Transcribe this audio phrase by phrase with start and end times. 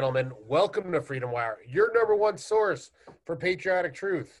[0.00, 2.90] gentlemen, welcome to Freedom Wire, your number one source
[3.26, 4.40] for patriotic truth.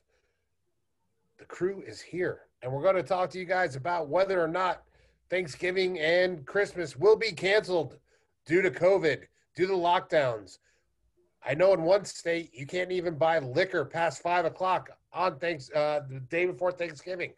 [1.38, 4.48] The crew is here, and we're going to talk to you guys about whether or
[4.48, 4.84] not
[5.28, 7.98] Thanksgiving and Christmas will be canceled
[8.46, 9.24] due to COVID,
[9.54, 10.60] due to lockdowns.
[11.44, 15.70] I know in one state you can't even buy liquor past five o'clock on thanks
[15.72, 17.34] uh, the day before Thanksgiving.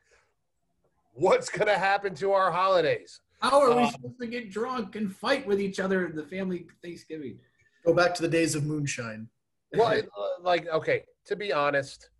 [1.14, 3.20] What's going to happen to our holidays?
[3.40, 6.22] How are we Uh, supposed to get drunk and fight with each other in the
[6.22, 7.40] family Thanksgiving?
[7.84, 9.28] Go back to the days of moonshine.
[9.74, 12.10] Well, uh, like okay, to be honest,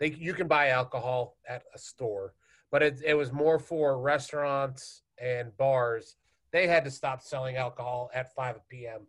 [0.00, 2.34] they you can buy alcohol at a store,
[2.70, 6.16] but it it was more for restaurants and bars.
[6.52, 9.06] They had to stop selling alcohol at 5 p.m.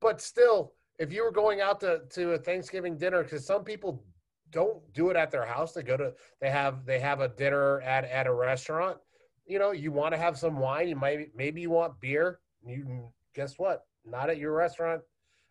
[0.00, 4.04] But still, if you were going out to to a Thanksgiving dinner, because some people
[4.50, 7.80] don't do it at their house, they go to they have they have a dinner
[7.82, 8.98] at at a restaurant.
[9.46, 10.88] You know, you want to have some wine.
[10.88, 12.38] You might maybe you want beer.
[12.64, 13.84] You guess what?
[14.04, 15.02] Not at your restaurant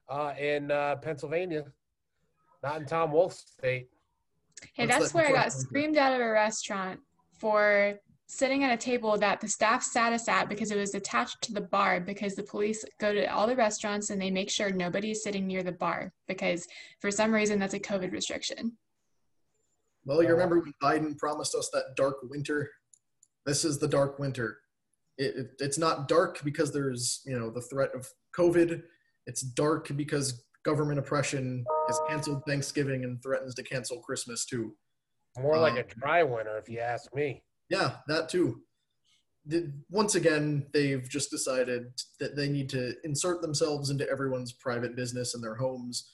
[0.10, 1.66] uh, in uh, Pennsylvania,
[2.64, 3.90] not in Tom Wolf's state.
[4.74, 7.00] Hey, What's that's where I got screamed out of a restaurant
[7.38, 11.42] for sitting at a table that the staff sat us at because it was attached
[11.42, 14.70] to the bar because the police go to all the restaurants and they make sure
[14.70, 16.68] nobody is sitting near the bar because
[17.00, 18.78] for some reason that's a COVID restriction.
[20.06, 22.70] Well, you remember when Biden promised us that dark winter?
[23.46, 24.60] This is the dark winter.
[25.20, 28.82] It, it, it's not dark because there's you know the threat of COVID.
[29.28, 34.76] It's dark because government oppression has canceled Thanksgiving and threatens to cancel Christmas too.
[35.38, 37.44] More like a Um, dry winter, if you ask me.
[37.70, 38.64] Yeah, that too.
[39.46, 44.96] The- Once again, they've just decided that they need to insert themselves into everyone's private
[44.96, 46.12] business and their homes,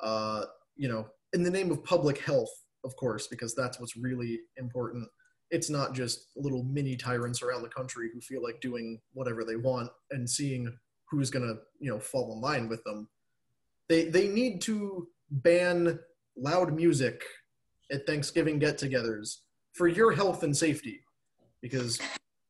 [0.00, 0.44] uh,
[0.76, 2.50] you know, in the name of public health,
[2.84, 5.08] of course, because that's what's really important.
[5.54, 9.54] It's not just little mini tyrants around the country who feel like doing whatever they
[9.54, 10.76] want and seeing
[11.08, 13.08] who's going to, you know, fall in line with them.
[13.88, 16.00] They, they need to ban
[16.36, 17.22] loud music
[17.92, 19.42] at Thanksgiving get togethers
[19.74, 20.98] for your health and safety
[21.62, 22.00] because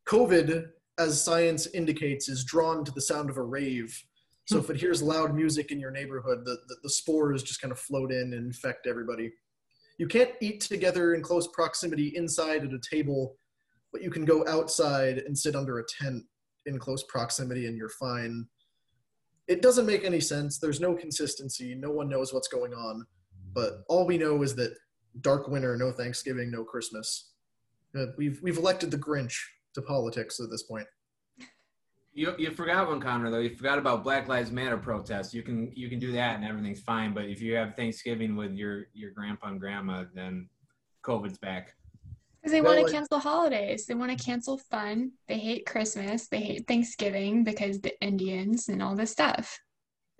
[0.08, 4.02] COVID, as science indicates, is drawn to the sound of a rave.
[4.46, 7.72] So if it hears loud music in your neighborhood, the, the, the spores just kind
[7.72, 9.30] of float in and infect everybody.
[9.98, 13.36] You can't eat together in close proximity inside at a table,
[13.92, 16.24] but you can go outside and sit under a tent
[16.66, 18.46] in close proximity and you're fine.
[19.46, 20.58] It doesn't make any sense.
[20.58, 21.74] There's no consistency.
[21.74, 23.06] No one knows what's going on.
[23.52, 24.74] But all we know is that
[25.20, 27.32] dark winter, no Thanksgiving, no Christmas.
[27.96, 29.36] Uh, we've we've elected the Grinch
[29.74, 30.86] to politics at this point.
[32.16, 33.28] You, you forgot one, Connor.
[33.30, 35.34] Though you forgot about Black Lives Matter protests.
[35.34, 37.12] You can you can do that and everything's fine.
[37.12, 40.48] But if you have Thanksgiving with your your grandpa and grandma, then
[41.04, 41.74] COVID's back.
[42.40, 43.86] Because they Well, want like- to cancel holidays.
[43.86, 45.12] They want to cancel fun.
[45.26, 46.28] They hate Christmas.
[46.28, 49.58] They hate Thanksgiving because the Indians and all this stuff.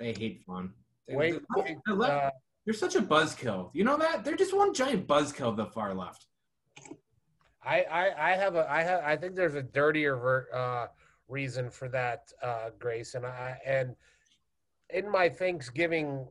[0.01, 0.73] They hate fun.
[1.07, 2.31] They, Wait, they- wait, they're, uh,
[2.65, 3.71] they're such a buzzkill.
[3.75, 4.25] You know that?
[4.25, 5.55] They're just one giant buzzkill.
[5.57, 6.27] The far left.
[7.63, 10.87] I, I, I have a, I have, I think there's a dirtier ver, uh,
[11.29, 13.97] reason for that, uh, Grace, and I, and
[14.91, 16.27] in my Thanksgiving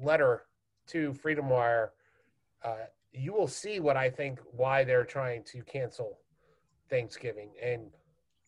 [0.00, 0.42] letter
[0.88, 1.92] to Freedom Wire,
[2.64, 6.18] uh, you will see what I think why they're trying to cancel
[6.90, 7.90] Thanksgiving and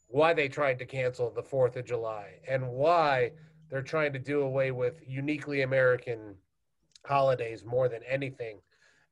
[0.09, 3.33] why they tried to cancel the Fourth of July and why
[3.69, 6.35] they're trying to do away with uniquely American
[7.05, 8.59] holidays more than anything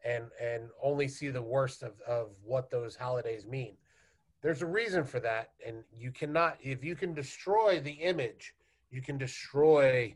[0.05, 3.75] and and only see the worst of, of what those holidays mean.
[4.45, 8.55] There's a reason for that, and you cannot if you can destroy the image,
[8.91, 10.15] you can destroy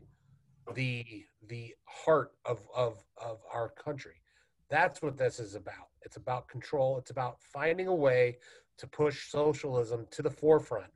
[0.75, 4.21] the the heart of of of our country.
[4.69, 5.89] That's what this is about.
[6.03, 6.99] It's about control.
[6.99, 8.37] It's about finding a way
[8.77, 10.91] to push socialism to the forefront.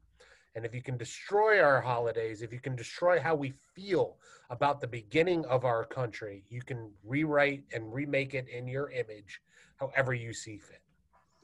[0.53, 4.17] And if you can destroy our holidays, if you can destroy how we feel
[4.51, 9.41] about the beginning of our country, you can rewrite and remake it in your image
[9.77, 10.82] however you see fit.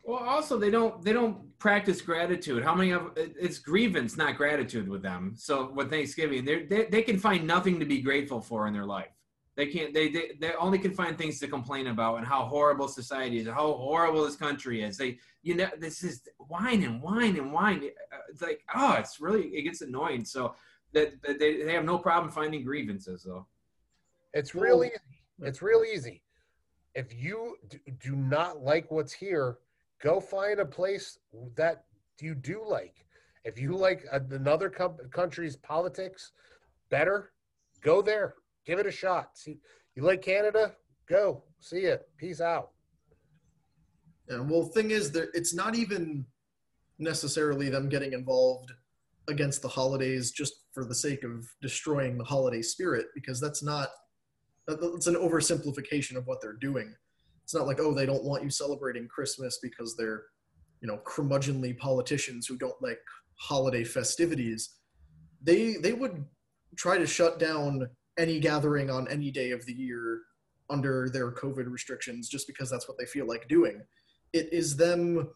[0.04, 2.64] Well, also they don't they don't practice gratitude.
[2.64, 5.34] How many of it's grievance, not gratitude with them.
[5.36, 8.86] So with Thanksgiving, they they they can find nothing to be grateful for in their
[8.86, 9.12] life.
[9.56, 9.94] They can't.
[9.94, 13.48] They, they they only can find things to complain about and how horrible society is,
[13.48, 14.98] how horrible this country is.
[14.98, 17.84] They you know this is whine and whine and whine.
[18.14, 20.24] Uh, It's like oh, it's really it gets annoying.
[20.24, 20.56] So
[20.94, 23.46] that that they they have no problem finding grievances though.
[24.34, 24.96] It's Well, real easy.
[25.42, 26.22] It's real easy.
[26.96, 27.58] If you
[28.00, 29.58] do not like what's here,
[30.02, 31.20] go find a place
[31.56, 31.84] that
[32.20, 33.06] you do like.
[33.46, 36.32] If you like another country's politics
[36.90, 37.32] better,
[37.82, 38.36] go there.
[38.66, 39.38] Give it a shot.
[39.38, 39.58] See,
[39.96, 40.74] you like Canada?
[41.08, 41.44] Go.
[41.60, 41.96] See ya.
[42.18, 42.72] Peace out.
[44.28, 46.26] And well, thing is, that it's not even
[47.00, 48.72] necessarily them getting involved
[49.28, 53.90] against the holidays just for the sake of destroying the holiday spirit because that's not
[54.68, 56.94] that's an oversimplification of what they're doing.
[57.50, 60.26] It's not like oh they don't want you celebrating Christmas because they're
[60.82, 63.00] you know curmudgeonly politicians who don't like
[63.40, 64.76] holiday festivities.
[65.42, 66.26] They they would
[66.76, 70.22] try to shut down any gathering on any day of the year
[70.70, 73.82] under their COVID restrictions just because that's what they feel like doing.
[74.32, 75.32] It is them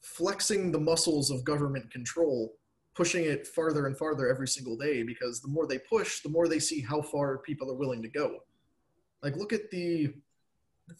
[0.00, 2.54] flexing the muscles of government control,
[2.94, 6.48] pushing it farther and farther every single day because the more they push, the more
[6.48, 8.38] they see how far people are willing to go.
[9.22, 10.14] Like, look at the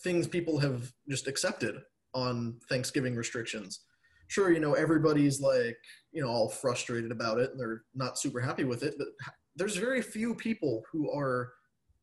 [0.03, 1.77] things people have just accepted
[2.15, 3.81] on Thanksgiving restrictions.
[4.29, 5.77] Sure, you know, everybody's like,
[6.13, 9.09] you know, all frustrated about it and they're not super happy with it, but
[9.57, 11.53] there's very few people who are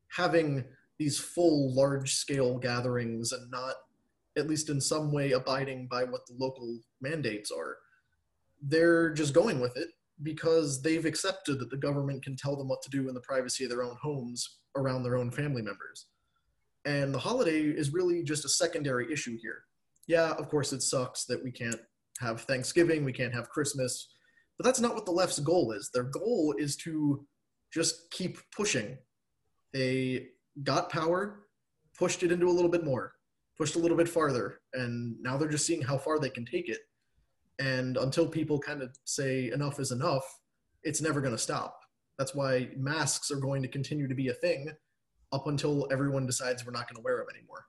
[0.09, 0.63] having
[0.99, 3.75] these full large scale gatherings and not
[4.37, 7.77] at least in some way abiding by what the local mandates are
[8.61, 9.89] they're just going with it
[10.23, 13.63] because they've accepted that the government can tell them what to do in the privacy
[13.63, 16.07] of their own homes around their own family members
[16.87, 19.59] and the holiday is really just a secondary issue here
[20.07, 21.81] yeah of course it sucks that we can't
[22.19, 24.09] have thanksgiving we can't have christmas
[24.57, 27.23] but that's not what the left's goal is their goal is to
[27.71, 28.97] just keep pushing
[29.73, 30.29] they
[30.63, 31.43] got power,
[31.97, 33.13] pushed it into a little bit more,
[33.57, 36.69] pushed a little bit farther, and now they're just seeing how far they can take
[36.69, 36.79] it.
[37.59, 40.23] And until people kind of say enough is enough,
[40.83, 41.79] it's never going to stop.
[42.17, 44.71] That's why masks are going to continue to be a thing
[45.31, 47.65] up until everyone decides we're not going to wear them anymore.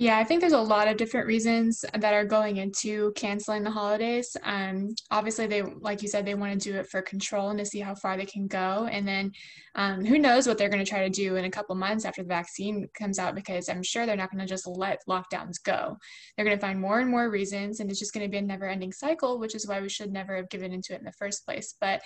[0.00, 3.70] Yeah, I think there's a lot of different reasons that are going into canceling the
[3.72, 4.36] holidays.
[4.44, 7.66] Um, obviously, they, like you said, they want to do it for control and to
[7.66, 8.88] see how far they can go.
[8.88, 9.32] And then
[9.74, 12.22] um, who knows what they're going to try to do in a couple months after
[12.22, 15.96] the vaccine comes out, because I'm sure they're not going to just let lockdowns go.
[16.36, 18.42] They're going to find more and more reasons, and it's just going to be a
[18.42, 21.12] never ending cycle, which is why we should never have given into it in the
[21.12, 21.74] first place.
[21.80, 22.02] But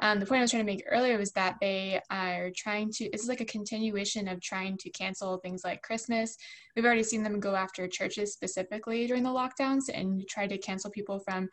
[0.00, 3.04] um, the point I was trying to make earlier was that they are trying to,
[3.04, 6.36] it's like a continuation of trying to cancel things like Christmas.
[6.74, 10.90] We've already seen them go after churches specifically during the lockdowns and try to cancel
[10.90, 11.48] people from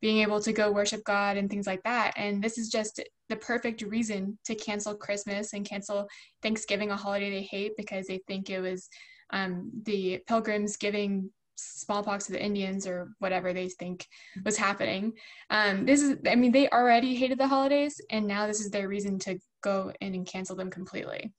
[0.00, 2.12] being able to go worship God and things like that.
[2.16, 6.08] And this is just the perfect reason to cancel Christmas and cancel
[6.42, 8.88] Thanksgiving, a holiday they hate because they think it was
[9.30, 14.06] um, the pilgrims giving smallpox to the Indians or whatever they think
[14.44, 15.12] was happening.
[15.50, 18.88] Um, this is, I mean, they already hated the holidays, and now this is their
[18.88, 21.32] reason to go in and cancel them completely.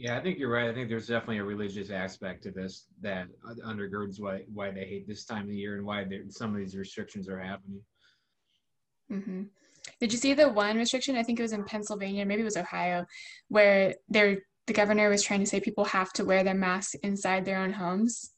[0.00, 0.70] Yeah, I think you're right.
[0.70, 3.28] I think there's definitely a religious aspect to this that
[3.66, 6.74] undergirds why why they hate this time of the year and why some of these
[6.74, 7.82] restrictions are happening.
[9.12, 9.42] Mm-hmm.
[10.00, 11.16] Did you see the one restriction?
[11.16, 13.04] I think it was in Pennsylvania, maybe it was Ohio,
[13.48, 17.44] where they the governor was trying to say people have to wear their masks inside
[17.44, 18.30] their own homes.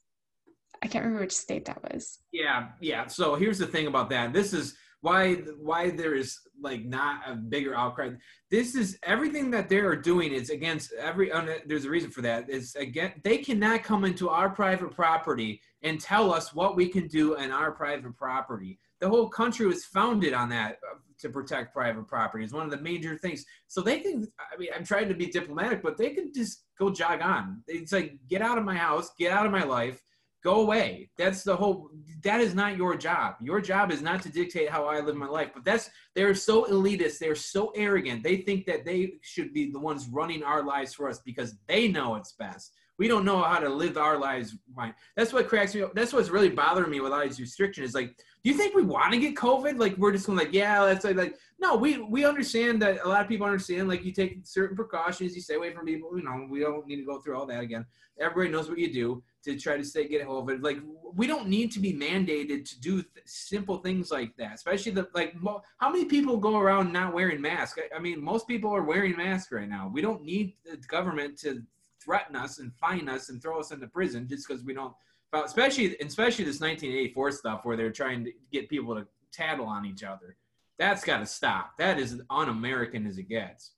[0.82, 2.18] I can't remember which state that was.
[2.32, 3.06] Yeah, yeah.
[3.06, 4.32] So here's the thing about that.
[4.32, 8.10] This is why why there is like not a bigger outcry.
[8.50, 11.30] This is everything that they are doing is against every.
[11.66, 12.48] There's a reason for that.
[12.48, 17.08] Is again they cannot come into our private property and tell us what we can
[17.08, 18.78] do in our private property.
[19.00, 22.44] The whole country was founded on that uh, to protect private property.
[22.44, 23.44] It's one of the major things.
[23.66, 24.28] So they can.
[24.38, 27.64] I mean, I'm trying to be diplomatic, but they can just go jog on.
[27.66, 30.00] It's like get out of my house, get out of my life
[30.42, 31.10] go away.
[31.16, 31.90] That's the whole.
[32.22, 33.36] That is not your job.
[33.40, 35.50] Your job is not to dictate how I live my life.
[35.54, 37.18] But that's they're so elitist.
[37.18, 38.22] They're so arrogant.
[38.22, 41.88] They think that they should be the ones running our lives for us because they
[41.88, 42.72] know it's best.
[42.98, 44.56] We don't know how to live our lives.
[44.76, 44.94] Right.
[45.16, 45.94] That's what cracks me up.
[45.94, 47.90] That's what's really bothering me with all these restrictions.
[47.90, 49.78] Is like, do you think we want to get COVID?
[49.78, 53.08] Like we're just going like, yeah, that's like, like no, we we understand that a
[53.08, 53.88] lot of people understand.
[53.88, 56.16] Like you take certain precautions, you stay away from people.
[56.16, 57.86] You know, we don't need to go through all that again.
[58.20, 60.62] Everybody knows what you do to try to stay get it.
[60.62, 60.78] Like
[61.14, 64.54] we don't need to be mandated to do th- simple things like that.
[64.54, 67.78] Especially the like mo- how many people go around not wearing masks?
[67.78, 69.90] I, I mean, most people are wearing masks right now.
[69.92, 71.62] We don't need the government to
[72.04, 74.94] threaten us and fine us and throw us into prison just because we don't.
[75.32, 80.02] Especially especially this 1984 stuff where they're trying to get people to tattle on each
[80.02, 80.36] other.
[80.78, 81.72] That's got to stop.
[81.78, 83.72] That is un-American as it gets.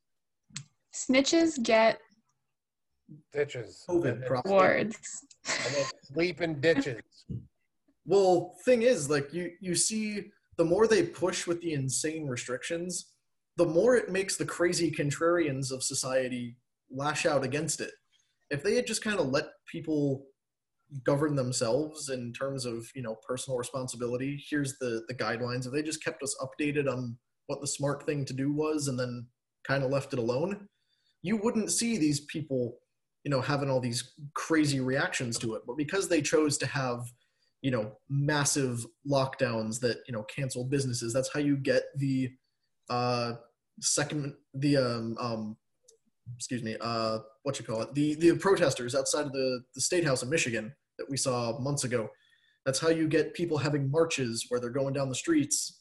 [0.92, 2.00] Snitches get
[3.32, 3.84] ditches.
[3.88, 5.24] COVID Wards.
[6.02, 7.00] sleep in ditches.
[8.06, 10.26] Well, thing is, like you you see,
[10.58, 13.06] the more they push with the insane restrictions,
[13.56, 16.56] the more it makes the crazy contrarians of society
[16.90, 17.92] lash out against it.
[18.50, 20.26] If they had just kind of let people
[21.02, 25.66] govern themselves in terms of you know personal responsibility, here's the the guidelines.
[25.66, 28.98] If they just kept us updated on what the smart thing to do was, and
[28.98, 29.26] then
[29.66, 30.68] kind of left it alone,
[31.22, 32.78] you wouldn't see these people
[33.24, 37.00] you know having all these crazy reactions to it but because they chose to have
[37.62, 42.30] you know massive lockdowns that you know cancel businesses that's how you get the
[42.90, 43.32] uh
[43.80, 45.56] second the um, um
[46.36, 50.04] excuse me uh what you call it the the protesters outside of the the state
[50.04, 52.08] house in michigan that we saw months ago.
[52.64, 55.80] That's how you get people having marches where they're going down the streets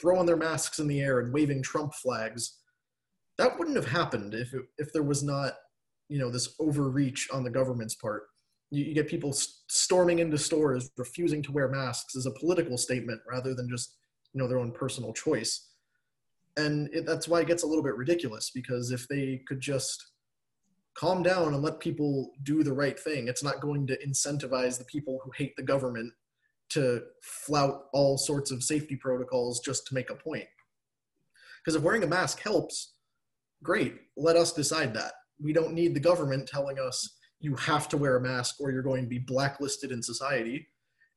[0.00, 2.58] throwing their masks in the air and waving trump flags.
[3.38, 5.54] That wouldn't have happened if it, if there was not
[6.08, 8.24] you know this overreach on the government's part.
[8.70, 13.20] You, you get people storming into stores refusing to wear masks as a political statement
[13.28, 13.96] rather than just
[14.32, 15.68] you know their own personal choice.
[16.56, 20.12] And it, that's why it gets a little bit ridiculous because if they could just
[21.00, 24.84] calm down and let people do the right thing it's not going to incentivize the
[24.84, 26.12] people who hate the government
[26.68, 30.44] to flout all sorts of safety protocols just to make a point
[31.64, 32.94] because if wearing a mask helps
[33.62, 37.96] great let us decide that we don't need the government telling us you have to
[37.96, 40.68] wear a mask or you're going to be blacklisted in society.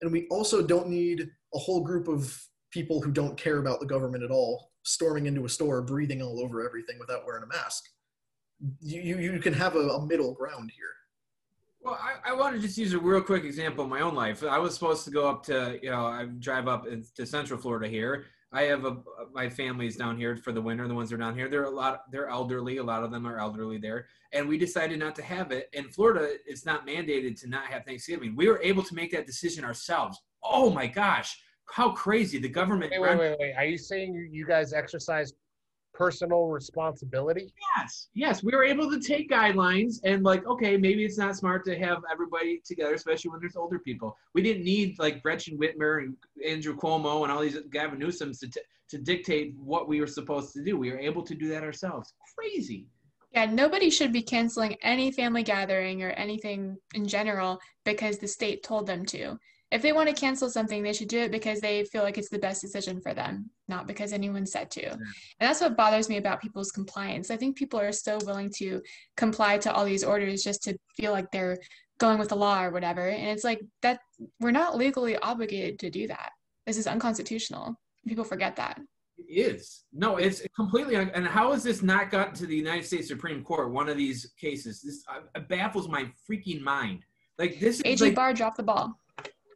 [0.02, 3.86] And we also don't need a whole group of people who don't care about the
[3.86, 7.84] government at all storming into a store, breathing all over everything without wearing a mask.
[8.82, 10.86] You, you, you can have a, a middle ground here.
[11.82, 14.44] Well, I, I want to just use a real quick example of my own life.
[14.44, 17.90] I was supposed to go up to, you know, I drive up to Central Florida
[17.90, 18.98] here, I have a
[19.34, 20.88] my family's down here for the winter.
[20.88, 22.04] The ones that are down here, they're a lot.
[22.12, 22.78] They're elderly.
[22.78, 25.70] A lot of them are elderly there, and we decided not to have it.
[25.74, 28.36] In Florida, it's not mandated to not have Thanksgiving.
[28.36, 30.22] We were able to make that decision ourselves.
[30.44, 32.92] Oh my gosh, how crazy the government!
[32.92, 33.54] Wait, wait, wait, wait.
[33.58, 35.34] Are you saying you guys exercise
[35.94, 37.54] personal responsibility?
[37.78, 38.44] Yes, yes.
[38.44, 42.00] We were able to take guidelines and like, okay, maybe it's not smart to have
[42.12, 44.18] everybody together, especially when there's older people.
[44.34, 48.50] We didn't need like Gretchen Whitmer and Andrew Cuomo and all these Gavin Newsom's to,
[48.50, 50.78] t- to dictate what we were supposed to do.
[50.78, 52.14] We were able to do that ourselves.
[52.38, 52.88] Crazy.
[53.32, 58.62] Yeah, nobody should be canceling any family gathering or anything in general because the state
[58.62, 59.40] told them to
[59.74, 62.30] if they want to cancel something, they should do it because they feel like it's
[62.30, 64.92] the best decision for them, not because anyone said to.
[64.92, 65.02] And
[65.40, 67.32] that's what bothers me about people's compliance.
[67.32, 68.84] I think people are so willing to
[69.18, 71.58] comply to all these orders just to feel like they're
[71.98, 73.10] going with the law or whatever.
[73.10, 74.00] And it's like that
[74.40, 76.34] we're not legally obligated to do that.
[76.68, 77.76] This is unconstitutional.
[78.08, 78.80] People forget that.
[79.18, 79.86] It is.
[79.92, 80.98] No, it's completely.
[80.98, 83.72] And how has this not gotten to the United States Supreme Court?
[83.72, 84.84] One of these cases.
[84.84, 87.06] This uh, baffles my freaking mind.
[87.40, 87.82] Like this.
[87.86, 89.00] AG like, Barr dropped the ball.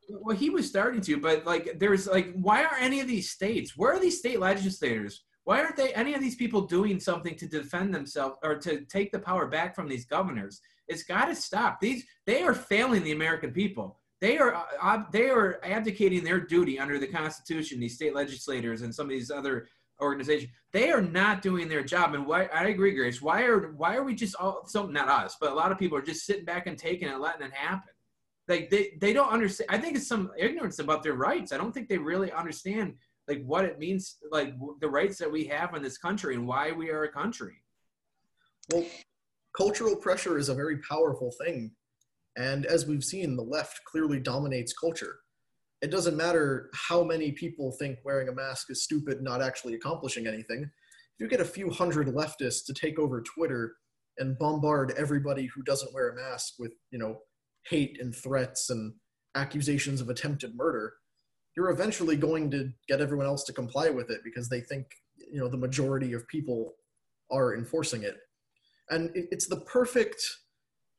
[0.10, 3.76] Well, he was starting to, but like, there's like, why are any of these states?
[3.76, 5.24] Where are these state legislators?
[5.48, 9.14] Why aren't they any of these people doing something to defend themselves or to take
[9.14, 10.60] the power back from these governors?
[10.90, 11.80] It's got to stop.
[11.80, 13.98] These they are failing the American people.
[14.20, 17.80] They are uh, they are abdicating their duty under the Constitution.
[17.80, 19.70] These state legislators and some of these other
[20.02, 22.14] organizations, they are not doing their job.
[22.14, 23.22] And why I agree, Grace.
[23.22, 25.98] Why are why are we just all so not us, but a lot of people
[25.98, 27.94] are just sitting back and taking it, letting it happen
[28.48, 31.52] like they, they don't understand i think it's some ignorance about their rights.
[31.52, 32.96] I don't think they really understand
[33.28, 36.72] like what it means like the rights that we have in this country and why
[36.72, 37.56] we are a country.
[38.72, 38.86] Well
[39.58, 41.72] cultural pressure is a very powerful thing.
[42.38, 45.16] And as we've seen the left clearly dominates culture.
[45.82, 50.28] It doesn't matter how many people think wearing a mask is stupid not actually accomplishing
[50.28, 50.64] anything.
[50.64, 53.76] If you get a few hundred leftists to take over twitter
[54.20, 57.20] and bombard everybody who doesn't wear a mask with you know
[57.70, 58.94] hate and threats and
[59.36, 60.94] accusations of attempted murder,
[61.56, 64.86] you're eventually going to get everyone else to comply with it because they think
[65.32, 66.76] you know the majority of people
[67.32, 68.18] are enforcing it.
[68.90, 70.22] And it's the perfect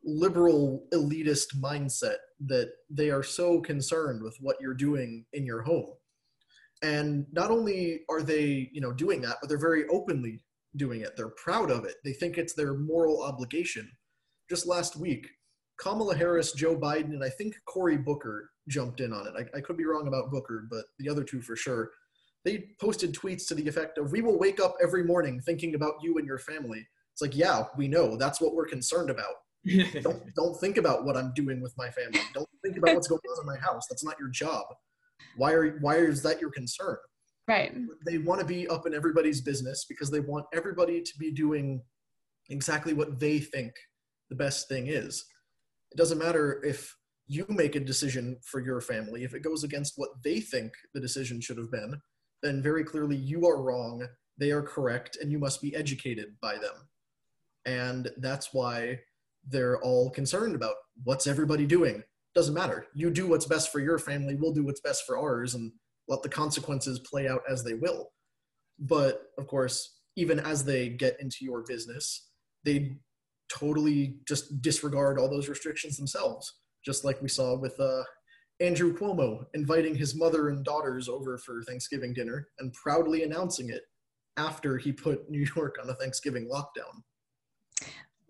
[0.04, 5.94] liberal elitist mindset that they are so concerned with what you're doing in your home.
[6.82, 10.42] And not only are they you know doing that but they're very openly
[10.76, 11.16] doing it.
[11.16, 11.94] They're proud of it.
[12.04, 13.90] They think it's their moral obligation.
[14.50, 15.26] Just last week
[15.78, 19.32] Kamala Harris, Joe Biden, and I think Cory Booker jumped in on it.
[19.36, 21.90] I, I, could be wrong about Booker, but the other two for sure.
[22.44, 25.94] They posted tweets to the effect of, We will wake up every morning thinking about
[26.02, 26.86] you and your family.
[27.12, 28.16] It's like, yeah, we know.
[28.16, 29.34] That's what we're concerned about.
[30.02, 32.20] don't, don't think about what I'm doing with my family.
[32.34, 33.86] Don't think about what's going on in my house.
[33.88, 34.66] That's not your job.
[35.36, 36.96] Why are why is that your concern?
[37.46, 37.74] Right.
[38.06, 41.82] They want to be up in everybody's business because they want everybody to be doing
[42.50, 43.72] exactly what they think
[44.30, 45.24] the best thing is.
[45.90, 46.94] It doesn't matter if
[47.26, 49.24] you make a decision for your family.
[49.24, 52.00] If it goes against what they think the decision should have been,
[52.42, 54.06] then very clearly you are wrong,
[54.38, 56.88] they are correct, and you must be educated by them.
[57.66, 59.00] And that's why
[59.46, 62.02] they're all concerned about what's everybody doing.
[62.34, 62.86] Doesn't matter.
[62.94, 65.72] You do what's best for your family, we'll do what's best for ours, and
[66.08, 68.10] let the consequences play out as they will.
[68.78, 72.28] But of course, even as they get into your business,
[72.64, 72.98] they
[73.48, 78.02] totally just disregard all those restrictions themselves, just like we saw with uh,
[78.60, 83.82] Andrew Cuomo inviting his mother and daughters over for Thanksgiving dinner and proudly announcing it
[84.36, 87.02] after he put New York on a Thanksgiving lockdown.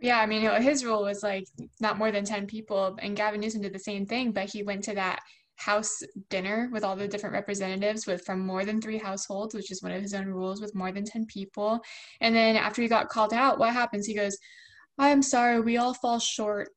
[0.01, 1.45] Yeah, I mean, his rule was like
[1.81, 4.85] not more than 10 people, and Gavin Newsom did the same thing, but he went
[4.85, 5.21] to that
[5.57, 9.83] house dinner with all the different representatives with from more than three households, which is
[9.83, 11.81] one of his own rules with more than 10 people.
[12.21, 14.07] And then after he got called out, what happens?
[14.07, 14.39] He goes,
[14.99, 16.71] I'm sorry, we all fall short.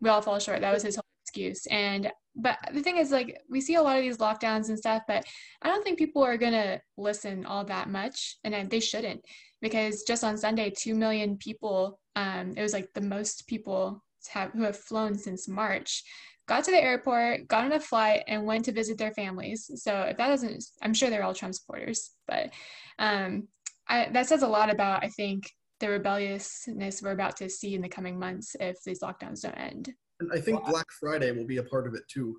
[0.00, 0.60] We all fall short.
[0.60, 1.66] That was his whole excuse.
[1.70, 5.02] And but the thing is like we see a lot of these lockdowns and stuff,
[5.08, 5.24] but
[5.62, 9.22] I don't think people are gonna listen all that much, and they shouldn't
[9.60, 11.98] because just on Sunday, two million people.
[12.16, 16.02] Um, it was like the most people have, who have flown since March
[16.48, 19.70] got to the airport, got on a flight, and went to visit their families.
[19.76, 22.50] So if that doesn't, I'm sure they're all Trump supporters, but
[22.98, 23.46] um,
[23.86, 25.44] I, that says a lot about, I think,
[25.80, 29.92] the rebelliousness we're about to see in the coming months if these lockdowns don't end.
[30.20, 32.36] And I think Black Friday will be a part of it too.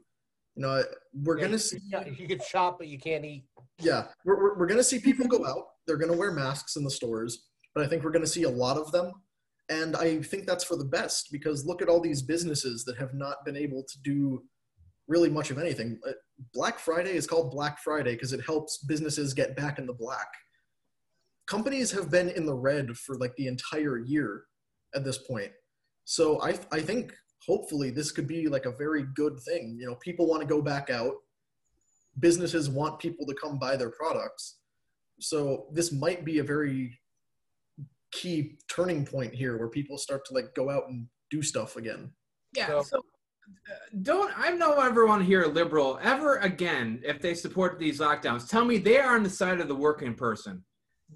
[0.56, 1.80] You know, we're Yeah, gonna you- see.
[1.90, 3.46] yeah, You can shop, but you can't eat.
[3.80, 5.68] Yeah, we're, we're, we're gonna see people go out.
[5.88, 8.76] They're gonna wear masks in the stores, but I think we're gonna see a lot
[8.78, 9.14] of them,
[9.70, 13.14] and I think that's for the best because look at all these businesses that have
[13.14, 14.44] not been able to do
[15.08, 15.98] really much of anything.
[16.06, 16.12] Uh,
[16.54, 20.28] Black Friday is called Black Friday because it helps businesses get back in the black.
[21.50, 24.44] Companies have been in the red for like the entire year
[24.94, 25.52] at this point.
[26.06, 27.12] So I I think
[27.46, 29.76] hopefully this could be like a very good thing.
[29.80, 31.16] You know, people want to go back out.
[32.20, 34.60] Businesses want people to come buy their products.
[35.20, 36.98] So this might be a very
[38.12, 42.12] key turning point here where people start to like go out and do stuff again.
[42.56, 42.68] Yeah.
[42.68, 42.98] So- So,
[43.72, 47.80] uh, don't I don't ever want to hear a liberal ever again if they support
[47.80, 48.48] these lockdowns.
[48.48, 50.64] Tell me they are on the side of the working person.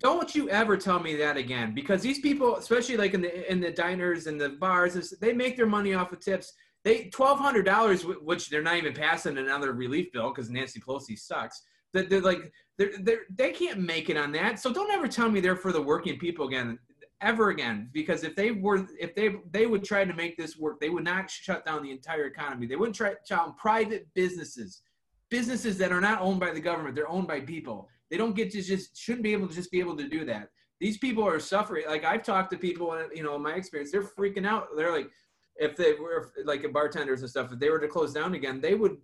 [0.04, 3.62] Don't you ever tell me that again because these people, especially like in the in
[3.62, 6.54] the diners and the bars, they make their money off of tips.
[6.84, 11.18] They twelve hundred dollars, which they're not even passing another relief bill because Nancy Pelosi
[11.18, 11.64] sucks.
[11.94, 14.60] That they're like they're, they're they can't make it on that.
[14.60, 16.78] So don't ever tell me they're for the working people again
[17.22, 20.82] ever again because if they were if they they would try to make this work
[20.82, 24.82] they would not shut down the entire economy they wouldn't try shut down private businesses
[25.30, 28.52] businesses that are not owned by the government they're owned by people they don't get
[28.52, 30.50] to just shouldn't be able to just be able to do that
[30.80, 33.92] these people are suffering like i've talked to people and you know in my experience
[33.92, 35.10] they're freaking out they're like
[35.56, 38.76] if they were like bartenders and stuff if they were to close down again they
[38.76, 38.98] would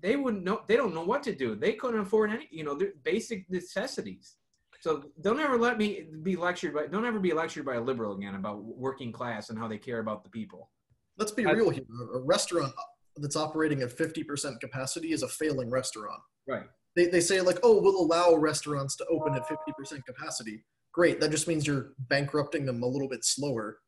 [0.00, 2.74] they wouldn't know they don't know what to do they couldn't afford any you know
[2.74, 4.36] their basic necessities
[4.84, 8.14] so don't ever let me be lectured by don't ever be lectured by a liberal
[8.16, 10.70] again about working class and how they care about the people.
[11.16, 11.84] Let's be I- real here.
[12.14, 12.70] A restaurant
[13.16, 16.20] that's operating at 50% capacity is a failing restaurant.
[16.46, 16.66] Right.
[16.96, 20.64] They, they say like, oh, we'll allow restaurants to open at 50% capacity.
[20.92, 21.20] Great.
[21.20, 23.78] That just means you're bankrupting them a little bit slower.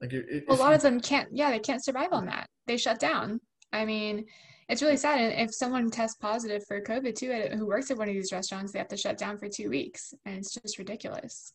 [0.00, 2.46] Like it, it, a lot you- of them can't yeah they can't survive on that
[2.68, 3.40] they shut down
[3.72, 4.26] i mean
[4.68, 7.98] it's really sad and if someone tests positive for covid too at- who works at
[7.98, 10.78] one of these restaurants they have to shut down for two weeks and it's just
[10.78, 11.52] ridiculous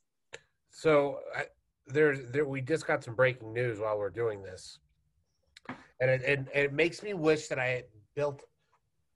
[0.71, 1.45] So I,
[1.87, 4.79] there's there we just got some breaking news while we're doing this,
[6.01, 8.43] and it, it it makes me wish that I had built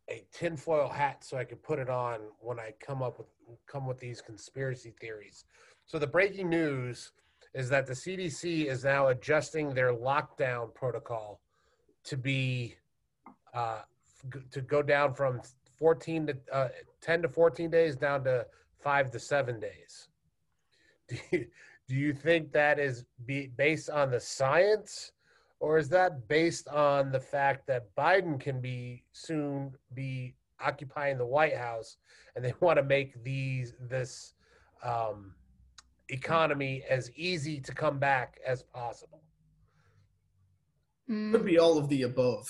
[0.09, 3.27] a tinfoil hat so I could put it on when I come up with
[3.65, 5.45] come with these conspiracy theories.
[5.85, 7.11] So the breaking news
[7.53, 11.41] is that the CDC is now adjusting their lockdown protocol
[12.03, 12.75] to be
[13.53, 13.81] uh,
[14.51, 15.41] to go down from
[15.77, 16.67] 14 to uh,
[17.01, 18.45] 10 to 14 days down to
[18.79, 20.07] five to seven days.
[21.09, 21.45] Do you,
[21.87, 25.13] do you think that is be based on the science
[25.59, 31.25] or is that based on the fact that Biden can be soon be occupying the
[31.25, 31.97] White House
[32.35, 34.33] and they want to make these this
[34.83, 35.33] um,
[36.09, 39.21] economy as easy to come back as possible?
[41.07, 42.45] Could be all of the above.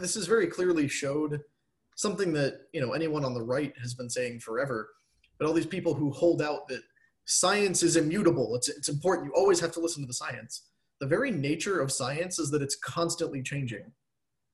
[0.00, 1.40] This is very clearly showed
[1.94, 4.90] something that you know anyone on the right has been saying forever.
[5.38, 6.82] But all these people who hold out that
[7.26, 9.28] science is immutable, it's it's important.
[9.28, 10.69] You always have to listen to the science.
[11.00, 13.92] The very nature of science is that it's constantly changing.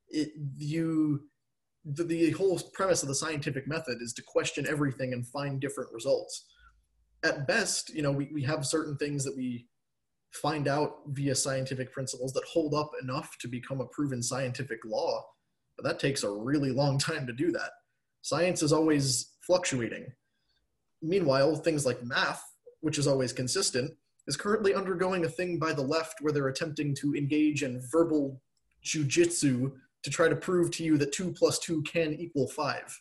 [0.08, 1.28] It you
[1.84, 5.92] the, the whole premise of the scientific method is to question everything and find different
[5.92, 6.46] results.
[7.24, 9.66] At best, you know, we, we have certain things that we
[10.32, 15.24] find out via scientific principles that hold up enough to become a proven scientific law.
[15.76, 17.70] But that takes a really long time to do that.
[18.22, 20.06] Science is always fluctuating.
[21.02, 22.42] Meanwhile, things like math,
[22.80, 23.92] which is always consistent,
[24.26, 28.40] is currently undergoing a thing by the left where they're attempting to engage in verbal
[28.84, 33.00] jujitsu to try to prove to you that 2 plus 2 can equal 5.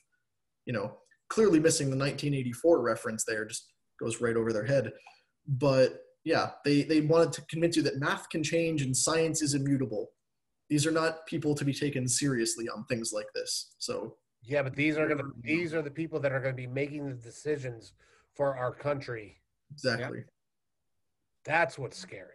[0.66, 0.98] You know,
[1.30, 4.92] clearly missing the 1984 reference there, just goes right over their head.
[5.48, 9.54] But yeah, they, they wanted to convince you that math can change and science is
[9.54, 10.12] immutable.
[10.70, 13.76] These are not people to be taken seriously on things like this.
[13.78, 17.08] So Yeah, but these are gonna these are the people that are gonna be making
[17.08, 17.94] the decisions
[18.34, 19.38] for our country.
[19.72, 20.24] exactly.
[21.46, 22.32] That's what's scary.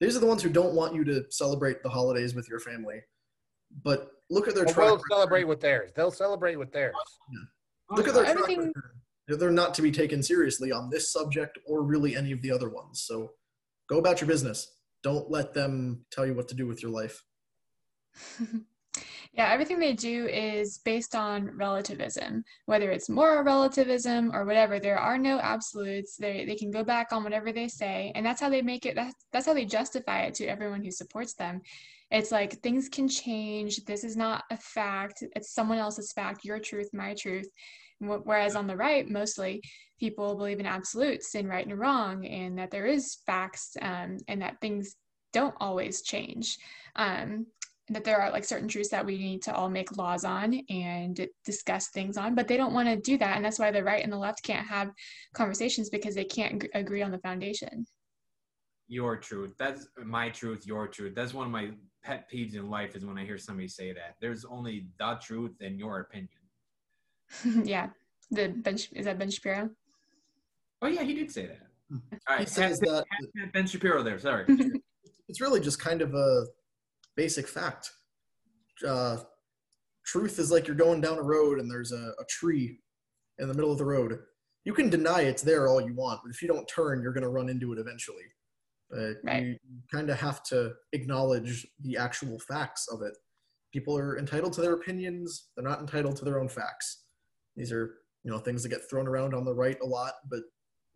[0.00, 3.00] These are the ones who don't want you to celebrate the holidays with your family.
[3.84, 5.08] But look at their Well, track we'll record.
[5.10, 5.90] celebrate with theirs.
[5.94, 6.94] They'll celebrate with theirs.
[7.90, 8.72] Look at their track Everything-
[9.26, 12.50] They're- They're not to be taken seriously on this subject or really any of the
[12.50, 13.02] other ones.
[13.02, 13.34] So
[13.88, 14.76] go about your business.
[15.02, 17.24] Don't let them tell you what to do with your life.
[19.32, 24.80] yeah, everything they do is based on relativism, whether it's moral relativism or whatever.
[24.80, 26.16] There are no absolutes.
[26.16, 28.96] They they can go back on whatever they say, and that's how they make it.
[28.96, 31.60] That's that's how they justify it to everyone who supports them.
[32.10, 33.84] It's like things can change.
[33.84, 35.22] This is not a fact.
[35.36, 36.44] It's someone else's fact.
[36.44, 37.48] Your truth, my truth.
[38.00, 39.62] Whereas on the right, mostly
[40.00, 44.42] people believe in absolutes and right and wrong, and that there is facts, um, and
[44.42, 44.96] that things
[45.32, 46.58] don't always change.
[46.96, 47.46] Um,
[47.90, 51.28] that there are like certain truths that we need to all make laws on and
[51.44, 54.02] discuss things on, but they don't want to do that, and that's why the right
[54.02, 54.90] and the left can't have
[55.34, 57.84] conversations because they can't ag- agree on the foundation.
[58.86, 59.54] Your truth.
[59.58, 61.14] That's my truth, your truth.
[61.14, 61.70] That's one of my
[62.02, 64.14] pet peeves in life is when I hear somebody say that.
[64.20, 66.28] There's only the truth and your opinion.
[67.68, 67.88] yeah,
[68.30, 69.70] the Ben is that Ben Shapiro?
[70.80, 71.66] Oh yeah, he did say that.
[71.90, 71.96] Hmm.
[72.28, 73.04] All He says hashtag- that
[73.36, 74.18] hashtag Ben Shapiro there.
[74.18, 74.44] Sorry.
[75.28, 76.46] it's really just kind of a
[77.20, 77.90] basic fact.
[78.86, 79.18] Uh,
[80.06, 82.78] truth is like you're going down a road and there's a, a tree
[83.38, 84.18] in the middle of the road.
[84.64, 87.28] You can deny it's there all you want, but if you don't turn, you're going
[87.28, 88.24] to run into it eventually.
[88.90, 89.42] Uh, Right.
[89.42, 89.56] You
[89.92, 93.14] kind of have to acknowledge the actual facts of it.
[93.70, 95.50] People are entitled to their opinions.
[95.54, 97.04] They're not entitled to their own facts.
[97.54, 100.40] These are, you know, things that get thrown around on the right a lot, but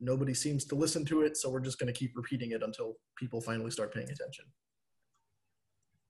[0.01, 1.37] nobody seems to listen to it.
[1.37, 4.47] So we're just going to keep repeating it until people finally start paying attention.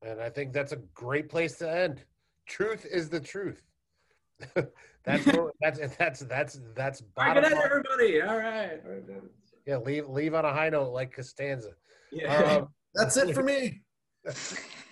[0.04, 2.04] And I think that's a great place to end.
[2.46, 3.62] Truth is the truth.
[5.04, 7.64] that's where, that's that's that's that's All right, bottom good night, line.
[7.64, 8.22] everybody.
[8.22, 8.80] All right.
[9.66, 11.70] Yeah, leave leave on a high note like Costanza.
[12.12, 12.34] Yeah.
[12.36, 13.80] Um, That's it for me.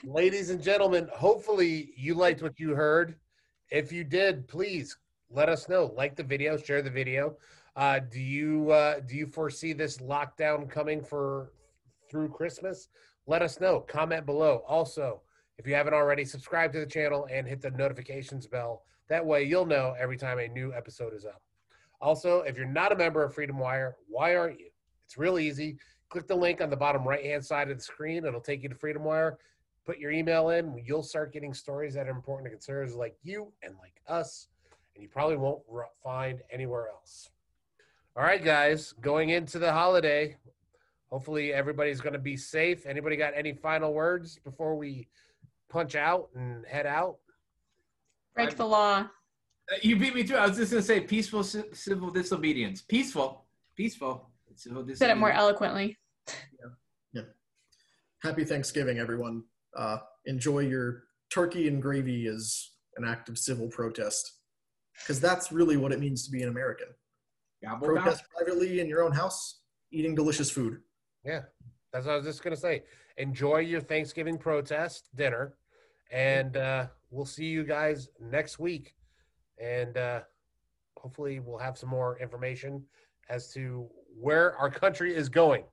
[0.02, 3.14] ladies and gentlemen, hopefully you liked what you heard.
[3.70, 4.96] If you did, please
[5.30, 5.92] let us know.
[5.96, 7.36] Like the video, share the video.
[7.76, 11.52] Uh, do you uh, do you foresee this lockdown coming for
[12.10, 12.88] through Christmas?
[13.26, 13.80] Let us know.
[13.80, 14.62] Comment below.
[14.66, 15.20] Also,
[15.58, 18.82] if you haven't already, subscribe to the channel and hit the notifications bell.
[19.08, 21.42] That way, you'll know every time a new episode is up.
[22.00, 24.70] Also, if you're not a member of Freedom Wire, why aren't you?
[25.04, 25.76] It's real easy.
[26.08, 28.24] Click the link on the bottom right hand side of the screen.
[28.24, 29.38] It'll take you to Freedom Wire.
[29.84, 30.82] Put your email in.
[30.84, 34.48] You'll start getting stories that are important to conservatives like you and like us,
[34.94, 35.62] and you probably won't
[36.02, 37.30] find anywhere else.
[38.16, 40.36] All right, guys, going into the holiday,
[41.12, 42.86] hopefully everybody's going to be safe.
[42.86, 45.06] Anybody got any final words before we
[45.68, 47.18] punch out and head out?
[48.34, 49.00] Break the law.
[49.70, 50.36] Uh, You beat me too.
[50.36, 52.80] I was just gonna say peaceful ci- civil disobedience.
[52.80, 53.44] Peaceful,
[53.76, 54.98] peaceful civil disobedience.
[54.98, 55.98] Said it more eloquently.
[57.12, 57.22] Yeah.
[58.22, 59.42] Happy Thanksgiving, everyone.
[59.76, 64.38] Uh, enjoy your turkey and gravy as an act of civil protest.
[64.98, 66.86] Because that's really what it means to be an American.
[67.62, 68.00] Gobble, gobble.
[68.00, 70.80] Protest privately in your own house, eating delicious food.
[71.24, 71.42] Yeah,
[71.92, 72.82] that's what I was just gonna say.
[73.16, 75.54] Enjoy your Thanksgiving protest dinner,
[76.10, 78.94] and uh, we'll see you guys next week.
[79.58, 80.20] And uh,
[80.96, 82.84] hopefully, we'll have some more information
[83.28, 83.88] as to
[84.20, 85.64] where our country is going.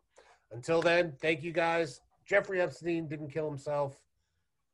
[0.51, 2.01] Until then, thank you guys.
[2.25, 4.01] Jeffrey Epstein didn't kill himself.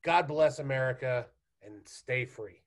[0.04, 1.26] God bless America
[1.64, 2.65] and stay free.